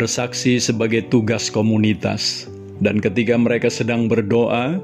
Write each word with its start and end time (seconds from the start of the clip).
bersaksi 0.00 0.56
sebagai 0.56 1.04
tugas 1.12 1.52
komunitas. 1.52 2.48
Dan 2.80 3.04
ketika 3.04 3.36
mereka 3.36 3.68
sedang 3.68 4.08
berdoa, 4.08 4.80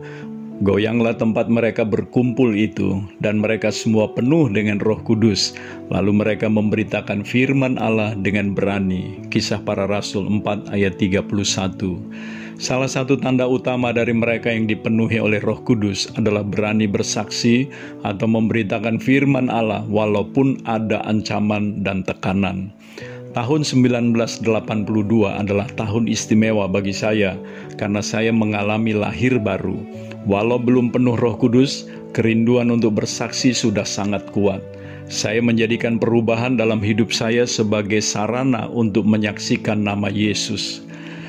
goyanglah 0.60 1.16
tempat 1.16 1.48
mereka 1.48 1.88
berkumpul 1.88 2.52
itu, 2.52 3.00
dan 3.24 3.40
mereka 3.40 3.72
semua 3.72 4.12
penuh 4.12 4.52
dengan 4.52 4.76
roh 4.84 5.00
kudus. 5.00 5.56
Lalu 5.88 6.20
mereka 6.20 6.52
memberitakan 6.52 7.24
firman 7.24 7.80
Allah 7.80 8.12
dengan 8.20 8.52
berani. 8.52 9.24
Kisah 9.32 9.64
para 9.64 9.88
Rasul 9.88 10.28
4 10.28 10.68
ayat 10.76 11.00
31. 11.00 11.24
Salah 12.56 12.88
satu 12.88 13.20
tanda 13.20 13.44
utama 13.44 13.92
dari 13.92 14.16
mereka 14.16 14.48
yang 14.48 14.64
dipenuhi 14.64 15.20
oleh 15.20 15.44
Roh 15.44 15.60
Kudus 15.60 16.08
adalah 16.16 16.40
berani 16.40 16.88
bersaksi 16.88 17.68
atau 18.00 18.24
memberitakan 18.24 18.96
firman 18.96 19.52
Allah 19.52 19.84
walaupun 19.84 20.64
ada 20.64 21.04
ancaman 21.04 21.84
dan 21.84 22.00
tekanan. 22.00 22.72
Tahun 23.36 23.68
1982 23.68 24.48
adalah 25.28 25.68
tahun 25.76 26.08
istimewa 26.08 26.64
bagi 26.72 26.96
saya 26.96 27.36
karena 27.76 28.00
saya 28.00 28.32
mengalami 28.32 28.96
lahir 28.96 29.36
baru. 29.36 29.76
Walau 30.24 30.56
belum 30.56 30.88
penuh 30.88 31.20
Roh 31.20 31.36
Kudus, 31.36 31.84
kerinduan 32.16 32.72
untuk 32.72 32.96
bersaksi 32.96 33.52
sudah 33.52 33.84
sangat 33.84 34.24
kuat. 34.32 34.64
Saya 35.12 35.44
menjadikan 35.44 36.00
perubahan 36.00 36.56
dalam 36.56 36.80
hidup 36.80 37.12
saya 37.12 37.44
sebagai 37.44 38.00
sarana 38.00 38.72
untuk 38.72 39.04
menyaksikan 39.04 39.84
nama 39.84 40.08
Yesus. 40.08 40.80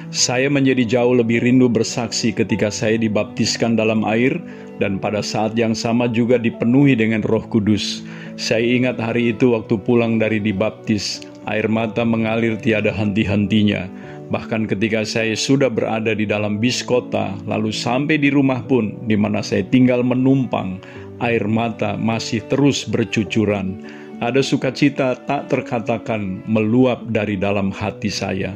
Saya 0.07 0.47
menjadi 0.47 0.87
jauh 0.87 1.11
lebih 1.11 1.43
rindu 1.43 1.67
bersaksi 1.67 2.31
ketika 2.31 2.71
saya 2.71 2.95
dibaptiskan 2.95 3.75
dalam 3.75 4.07
air 4.07 4.39
dan 4.79 4.95
pada 4.95 5.19
saat 5.19 5.59
yang 5.59 5.75
sama 5.75 6.07
juga 6.07 6.39
dipenuhi 6.39 6.95
dengan 6.95 7.19
Roh 7.27 7.43
Kudus. 7.51 8.07
Saya 8.39 8.63
ingat 8.63 8.95
hari 8.95 9.35
itu 9.35 9.51
waktu 9.51 9.75
pulang 9.75 10.15
dari 10.15 10.39
dibaptis, 10.39 11.19
air 11.47 11.65
mata 11.71 12.03
mengalir 12.03 12.59
tiada 12.59 12.91
henti-hentinya. 12.91 13.87
Bahkan 14.27 14.67
ketika 14.67 15.07
saya 15.07 15.33
sudah 15.39 15.71
berada 15.71 16.11
di 16.11 16.27
dalam 16.27 16.59
bis 16.59 16.83
kota, 16.83 17.31
lalu 17.47 17.71
sampai 17.71 18.19
di 18.19 18.27
rumah 18.27 18.59
pun, 18.67 18.91
di 19.07 19.15
mana 19.15 19.39
saya 19.39 19.63
tinggal 19.63 20.03
menumpang, 20.03 20.83
air 21.23 21.47
mata 21.47 21.95
masih 21.95 22.43
terus 22.51 22.83
bercucuran. 22.83 23.79
Ada 24.19 24.41
sukacita 24.43 25.15
tak 25.29 25.47
terkatakan 25.47 26.43
meluap 26.49 27.07
dari 27.13 27.39
dalam 27.39 27.71
hati 27.71 28.11
saya. 28.11 28.51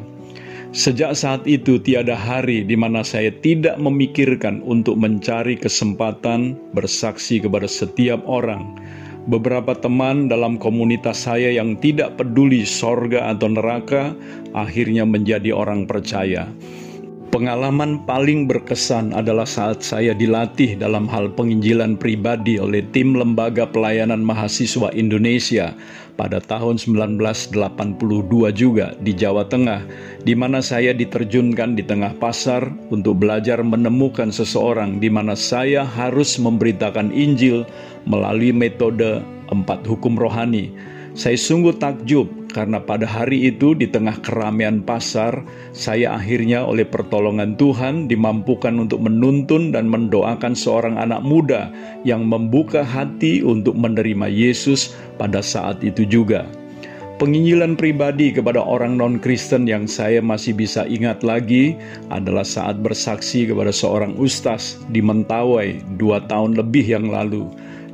Sejak 0.71 1.19
saat 1.19 1.43
itu, 1.43 1.83
tiada 1.83 2.15
hari 2.15 2.63
di 2.63 2.79
mana 2.79 3.03
saya 3.03 3.27
tidak 3.43 3.75
memikirkan 3.75 4.63
untuk 4.63 4.95
mencari 4.95 5.59
kesempatan 5.59 6.55
bersaksi 6.71 7.43
kepada 7.43 7.67
setiap 7.67 8.23
orang. 8.23 8.79
Beberapa 9.29 9.77
teman 9.77 10.25
dalam 10.25 10.57
komunitas 10.57 11.29
saya 11.29 11.53
yang 11.53 11.77
tidak 11.77 12.17
peduli 12.17 12.65
sorga 12.65 13.29
atau 13.29 13.53
neraka 13.53 14.17
akhirnya 14.57 15.05
menjadi 15.05 15.53
orang 15.53 15.85
percaya. 15.85 16.49
Pengalaman 17.31 18.03
paling 18.03 18.43
berkesan 18.43 19.15
adalah 19.15 19.47
saat 19.47 19.85
saya 19.85 20.11
dilatih 20.11 20.75
dalam 20.75 21.07
hal 21.07 21.31
penginjilan 21.31 21.95
pribadi 21.95 22.59
oleh 22.59 22.83
tim 22.91 23.15
Lembaga 23.15 23.69
Pelayanan 23.71 24.19
Mahasiswa 24.19 24.91
Indonesia 24.91 25.71
pada 26.21 26.37
tahun 26.37 26.77
1982 26.77 27.49
juga 28.53 28.93
di 29.01 29.09
Jawa 29.09 29.49
Tengah, 29.49 29.81
di 30.21 30.37
mana 30.37 30.61
saya 30.61 30.93
diterjunkan 30.93 31.73
di 31.73 31.81
tengah 31.81 32.13
pasar 32.21 32.69
untuk 32.93 33.25
belajar 33.25 33.57
menemukan 33.65 34.29
seseorang 34.29 35.01
di 35.01 35.09
mana 35.09 35.33
saya 35.33 35.81
harus 35.81 36.37
memberitakan 36.37 37.09
Injil 37.09 37.65
melalui 38.05 38.53
metode 38.53 39.25
empat 39.49 39.81
hukum 39.89 40.13
rohani. 40.13 40.69
Saya 41.17 41.41
sungguh 41.41 41.73
takjub 41.81 42.29
karena 42.51 42.83
pada 42.83 43.07
hari 43.07 43.47
itu 43.47 43.71
di 43.71 43.87
tengah 43.87 44.19
keramaian 44.19 44.83
pasar, 44.83 45.41
saya 45.71 46.13
akhirnya 46.19 46.67
oleh 46.67 46.83
pertolongan 46.83 47.55
Tuhan 47.55 48.11
dimampukan 48.11 48.75
untuk 48.75 48.99
menuntun 49.01 49.71
dan 49.71 49.87
mendoakan 49.87 50.51
seorang 50.51 50.99
anak 50.99 51.23
muda 51.23 51.71
yang 52.03 52.27
membuka 52.27 52.83
hati 52.83 53.39
untuk 53.41 53.73
menerima 53.79 54.27
Yesus 54.27 54.91
pada 55.15 55.39
saat 55.39 55.79
itu 55.81 56.03
juga. 56.03 56.43
Penginjilan 57.21 57.77
pribadi 57.77 58.33
kepada 58.33 58.65
orang 58.65 58.97
non-Kristen 58.97 59.69
yang 59.69 59.85
saya 59.85 60.25
masih 60.25 60.57
bisa 60.57 60.89
ingat 60.89 61.21
lagi 61.21 61.77
adalah 62.09 62.41
saat 62.41 62.81
bersaksi 62.81 63.45
kepada 63.45 63.69
seorang 63.69 64.17
ustaz 64.17 64.81
di 64.89 65.05
Mentawai 65.05 65.77
dua 66.01 66.25
tahun 66.25 66.57
lebih 66.57 66.81
yang 66.81 67.13
lalu 67.13 67.45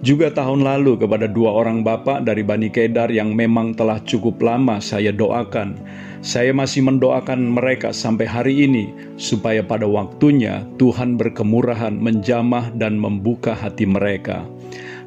juga 0.05 0.29
tahun 0.29 0.61
lalu 0.61 1.01
kepada 1.01 1.25
dua 1.25 1.53
orang 1.53 1.81
bapak 1.81 2.25
dari 2.25 2.45
Bani 2.45 2.69
Kedar 2.69 3.09
yang 3.09 3.33
memang 3.33 3.73
telah 3.73 3.97
cukup 4.05 4.37
lama 4.41 4.77
saya 4.77 5.09
doakan. 5.09 5.77
Saya 6.21 6.51
masih 6.51 6.83
mendoakan 6.83 7.55
mereka 7.55 7.93
sampai 7.93 8.25
hari 8.25 8.65
ini 8.65 8.91
supaya 9.15 9.61
pada 9.61 9.85
waktunya 9.85 10.65
Tuhan 10.81 11.15
berkemurahan 11.15 11.93
menjamah 11.93 12.73
dan 12.73 12.97
membuka 12.97 13.53
hati 13.53 13.85
mereka. 13.85 14.43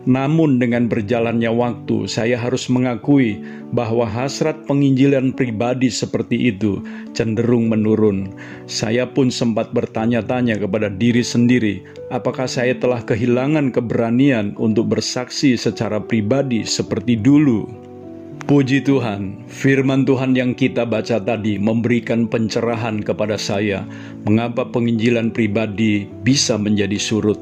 Namun 0.08 0.56
dengan 0.56 0.88
berjalannya 0.88 1.52
waktu, 1.52 2.08
saya 2.08 2.40
harus 2.40 2.72
mengakui 2.72 3.36
bahwa 3.76 4.08
hasrat 4.08 4.64
penginjilan 4.64 5.36
pribadi 5.36 5.92
seperti 5.92 6.48
itu 6.48 6.80
cenderung 7.12 7.68
menurun. 7.68 8.32
Saya 8.64 9.04
pun 9.04 9.28
sempat 9.28 9.76
bertanya-tanya 9.76 10.56
kepada 10.56 10.88
diri 10.88 11.20
sendiri, 11.20 11.84
apakah 12.08 12.48
saya 12.48 12.72
telah 12.80 13.04
kehilangan 13.04 13.68
keberanian 13.76 14.56
untuk 14.56 14.88
bersaksi 14.88 15.52
secara 15.60 16.00
pribadi 16.00 16.64
seperti 16.64 17.20
dulu? 17.20 17.68
Puji 18.48 18.82
Tuhan, 18.82 19.46
firman 19.52 20.08
Tuhan 20.08 20.32
yang 20.32 20.56
kita 20.56 20.88
baca 20.88 21.20
tadi 21.20 21.60
memberikan 21.60 22.24
pencerahan 22.24 23.04
kepada 23.04 23.36
saya 23.36 23.84
mengapa 24.24 24.64
penginjilan 24.64 25.30
pribadi 25.30 26.08
bisa 26.24 26.56
menjadi 26.56 26.96
surut 26.96 27.38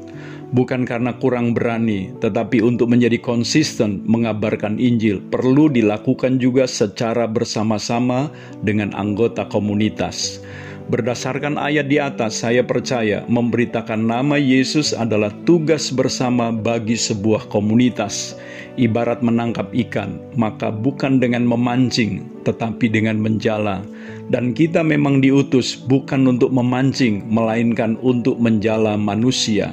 bukan 0.53 0.85
karena 0.85 1.13
kurang 1.17 1.53
berani, 1.53 2.13
tetapi 2.21 2.61
untuk 2.63 2.89
menjadi 2.89 3.21
konsisten 3.21 4.01
mengabarkan 4.05 4.81
Injil 4.81 5.21
perlu 5.29 5.69
dilakukan 5.69 6.41
juga 6.41 6.65
secara 6.65 7.29
bersama-sama 7.29 8.33
dengan 8.65 8.93
anggota 8.97 9.45
komunitas. 9.45 10.41
Berdasarkan 10.89 11.61
ayat 11.61 11.85
di 11.85 12.01
atas, 12.01 12.41
saya 12.41 12.65
percaya 12.65 13.21
memberitakan 13.29 14.09
nama 14.09 14.41
Yesus 14.41 14.89
adalah 14.89 15.29
tugas 15.45 15.93
bersama 15.93 16.49
bagi 16.49 16.97
sebuah 16.97 17.45
komunitas. 17.53 18.33
Ibarat 18.73 19.21
menangkap 19.21 19.69
ikan, 19.85 20.17
maka 20.33 20.73
bukan 20.73 21.21
dengan 21.21 21.45
memancing, 21.45 22.25
tetapi 22.41 22.89
dengan 22.89 23.21
menjala. 23.21 23.85
Dan 24.33 24.57
kita 24.57 24.81
memang 24.81 25.21
diutus 25.21 25.77
bukan 25.77 26.25
untuk 26.25 26.49
memancing, 26.49 27.21
melainkan 27.29 27.93
untuk 28.01 28.41
menjala 28.41 28.97
manusia. 28.97 29.69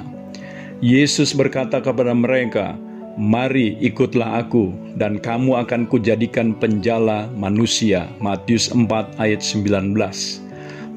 Yesus 0.77 1.33
berkata 1.33 1.81
kepada 1.81 2.13
mereka, 2.13 2.77
Mari 3.17 3.81
ikutlah 3.81 4.45
aku 4.45 4.69
dan 4.93 5.17
kamu 5.17 5.57
akan 5.65 5.89
kujadikan 5.89 6.53
penjala 6.53 7.25
manusia. 7.33 8.05
Matius 8.21 8.69
4 8.69 8.85
ayat 9.17 9.41
19 9.41 9.97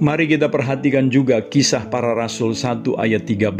Mari 0.04 0.24
kita 0.28 0.52
perhatikan 0.52 1.08
juga 1.08 1.40
kisah 1.40 1.88
para 1.88 2.12
rasul 2.12 2.52
1 2.52 2.92
ayat 3.00 3.24
13 3.24 3.56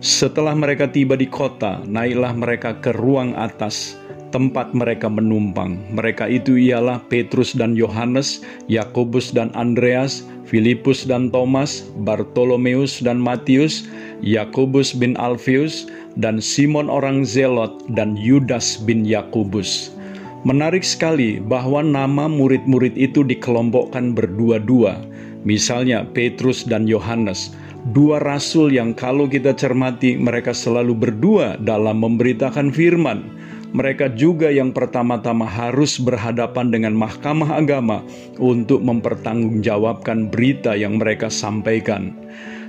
Setelah 0.00 0.56
mereka 0.56 0.88
tiba 0.88 1.12
di 1.12 1.28
kota, 1.28 1.84
naiklah 1.84 2.32
mereka 2.32 2.80
ke 2.80 2.96
ruang 2.96 3.36
atas 3.36 4.00
tempat 4.32 4.72
mereka 4.72 5.06
menumpang. 5.06 5.78
Mereka 5.92 6.26
itu 6.26 6.56
ialah 6.56 6.98
Petrus 7.06 7.52
dan 7.52 7.76
Yohanes, 7.76 8.40
Yakobus 8.66 9.30
dan 9.30 9.52
Andreas, 9.52 10.24
Filipus 10.48 11.04
dan 11.04 11.30
Thomas, 11.30 11.86
Bartolomeus 12.02 12.98
dan 13.04 13.20
Matius, 13.20 13.86
Yakobus 14.24 14.96
bin 14.96 15.14
Alfius, 15.20 15.86
dan 16.18 16.40
Simon 16.40 16.88
orang 16.88 17.24
Zelot 17.24 17.84
dan 17.92 18.18
Yudas 18.18 18.80
bin 18.82 19.04
Yakobus. 19.04 19.92
Menarik 20.42 20.82
sekali 20.82 21.38
bahwa 21.38 21.86
nama 21.86 22.26
murid-murid 22.26 22.98
itu 22.98 23.22
dikelompokkan 23.22 24.10
berdua-dua. 24.10 24.98
Misalnya 25.46 26.02
Petrus 26.02 26.66
dan 26.66 26.90
Yohanes, 26.90 27.54
dua 27.94 28.18
rasul 28.18 28.74
yang 28.74 28.90
kalau 28.90 29.30
kita 29.30 29.54
cermati 29.54 30.18
mereka 30.18 30.50
selalu 30.50 30.98
berdua 30.98 31.54
dalam 31.62 32.02
memberitakan 32.02 32.74
firman 32.74 33.42
mereka 33.72 34.12
juga 34.12 34.52
yang 34.52 34.70
pertama-tama 34.70 35.48
harus 35.48 35.96
berhadapan 35.96 36.68
dengan 36.68 36.92
mahkamah 36.92 37.56
agama 37.56 38.04
untuk 38.36 38.84
mempertanggungjawabkan 38.84 40.28
berita 40.28 40.76
yang 40.76 41.00
mereka 41.00 41.32
sampaikan. 41.32 42.12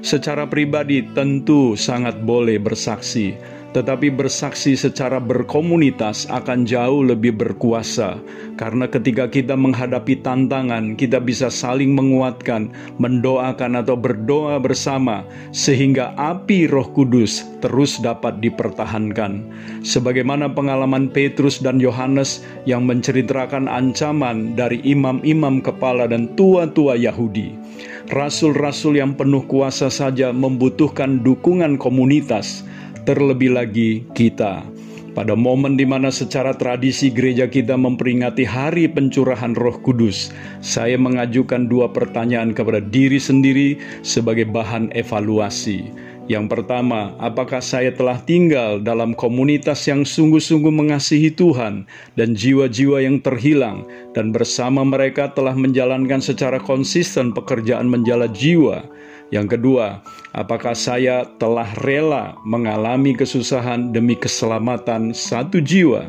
Secara 0.03 0.47
pribadi 0.47 1.03
tentu 1.15 1.79
sangat 1.79 2.23
boleh 2.23 2.59
bersaksi, 2.59 3.35
tetapi 3.73 4.13
bersaksi 4.13 4.77
secara 4.77 5.17
berkomunitas 5.17 6.29
akan 6.29 6.63
jauh 6.63 7.01
lebih 7.01 7.33
berkuasa. 7.33 8.21
Karena 8.53 8.85
ketika 8.85 9.25
kita 9.25 9.57
menghadapi 9.57 10.21
tantangan, 10.21 10.93
kita 10.93 11.17
bisa 11.17 11.49
saling 11.49 11.97
menguatkan, 11.97 12.69
mendoakan 13.01 13.81
atau 13.81 13.97
berdoa 13.97 14.61
bersama 14.61 15.25
sehingga 15.49 16.13
api 16.15 16.69
Roh 16.69 16.87
Kudus 16.93 17.41
terus 17.65 17.97
dapat 17.97 18.37
dipertahankan. 18.39 19.41
Sebagaimana 19.81 20.53
pengalaman 20.53 21.09
Petrus 21.09 21.57
dan 21.57 21.81
Yohanes 21.81 22.45
yang 22.69 22.85
menceritakan 22.85 23.65
ancaman 23.65 24.53
dari 24.53 24.79
imam-imam 24.85 25.59
kepala 25.65 26.05
dan 26.05 26.29
tua-tua 26.37 26.93
Yahudi. 26.93 27.57
Rasul-rasul 28.13 28.99
yang 29.01 29.17
penuh 29.17 29.41
kuasa 29.49 29.87
saja 29.87 30.29
membutuhkan 30.35 31.23
dukungan 31.23 31.79
komunitas 31.79 32.67
terlebih 33.03 33.55
lagi 33.55 34.07
kita. 34.15 34.63
Pada 35.13 35.37
momen 35.37 35.77
di 35.77 35.85
mana 35.85 36.09
secara 36.09 36.57
tradisi 36.57 37.13
gereja 37.13 37.45
kita 37.45 37.77
memperingati 37.77 38.41
hari 38.41 38.89
pencurahan 38.89 39.53
Roh 39.53 39.77
Kudus, 39.85 40.33
saya 40.65 40.97
mengajukan 40.97 41.69
dua 41.69 41.93
pertanyaan 41.93 42.49
kepada 42.49 42.81
diri 42.81 43.21
sendiri 43.21 43.77
sebagai 44.01 44.49
bahan 44.49 44.89
evaluasi. 44.97 45.85
Yang 46.25 46.55
pertama, 46.55 47.13
apakah 47.19 47.59
saya 47.59 47.91
telah 47.91 48.15
tinggal 48.25 48.79
dalam 48.79 49.11
komunitas 49.13 49.85
yang 49.85 50.07
sungguh-sungguh 50.07 50.71
mengasihi 50.71 51.29
Tuhan 51.29 51.83
dan 52.15 52.33
jiwa-jiwa 52.33 53.03
yang 53.03 53.19
terhilang, 53.19 53.85
dan 54.15 54.31
bersama 54.31 54.87
mereka 54.87 55.29
telah 55.35 55.53
menjalankan 55.53 56.23
secara 56.23 56.63
konsisten 56.63 57.35
pekerjaan 57.35 57.91
menjala 57.91 58.31
jiwa? 58.31 58.87
Yang 59.33 59.57
kedua, 59.57 60.05
apakah 60.37 60.77
saya 60.77 61.25
telah 61.41 61.65
rela 61.81 62.37
mengalami 62.45 63.17
kesusahan 63.17 63.89
demi 63.89 64.13
keselamatan 64.13 65.09
satu 65.09 65.57
jiwa? 65.57 66.05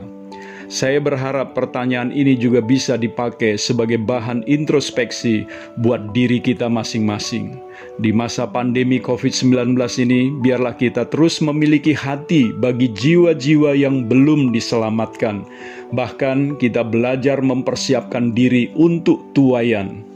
Saya 0.69 1.01
berharap 1.01 1.57
pertanyaan 1.57 2.13
ini 2.13 2.37
juga 2.37 2.61
bisa 2.61 3.01
dipakai 3.01 3.57
sebagai 3.57 3.97
bahan 3.97 4.45
introspeksi 4.45 5.49
buat 5.81 6.13
diri 6.13 6.37
kita 6.37 6.69
masing-masing. 6.69 7.57
Di 7.97 8.13
masa 8.13 8.45
pandemi 8.45 9.01
COVID-19 9.01 9.73
ini, 10.05 10.29
biarlah 10.45 10.77
kita 10.77 11.09
terus 11.09 11.41
memiliki 11.41 11.97
hati 11.97 12.53
bagi 12.61 12.93
jiwa-jiwa 12.93 13.73
yang 13.73 14.05
belum 14.05 14.53
diselamatkan. 14.53 15.49
Bahkan 15.97 16.61
kita 16.61 16.85
belajar 16.85 17.41
mempersiapkan 17.41 18.37
diri 18.37 18.69
untuk 18.77 19.21
tuayan 19.33 20.14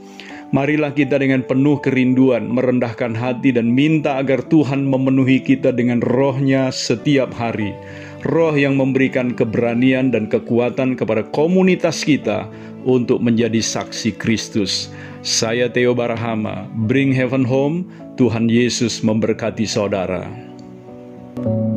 Marilah 0.49 0.89
kita 0.97 1.21
dengan 1.21 1.45
penuh 1.45 1.77
kerinduan 1.77 2.49
merendahkan 2.49 3.13
hati 3.13 3.53
dan 3.53 3.69
minta 3.69 4.17
agar 4.17 4.41
Tuhan 4.41 4.81
memenuhi 4.81 5.37
kita 5.45 5.69
dengan 5.69 6.01
rohnya 6.01 6.73
setiap 6.73 7.29
hari. 7.37 7.77
Roh 8.25 8.57
yang 8.57 8.73
memberikan 8.73 9.37
keberanian 9.37 10.09
dan 10.09 10.25
kekuatan 10.25 10.97
kepada 10.97 11.21
komunitas 11.29 12.01
kita 12.01 12.49
untuk 12.81 13.21
menjadi 13.21 13.61
saksi 13.61 14.17
Kristus. 14.17 14.89
Saya 15.21 15.69
Theo 15.69 15.93
Barahama, 15.93 16.65
Bring 16.89 17.13
Heaven 17.13 17.45
Home, 17.45 17.85
Tuhan 18.17 18.49
Yesus 18.49 19.05
memberkati 19.05 19.69
saudara. 19.69 20.25
thank 21.39 21.45
you 21.45 21.68